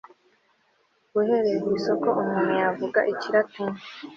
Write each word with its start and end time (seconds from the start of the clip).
Uhereye 1.19 1.57
ku 1.63 1.69
isoko 1.79 2.07
umuntu 2.21 2.51
yavuga 2.63 2.99
Ikilatini 3.11 3.77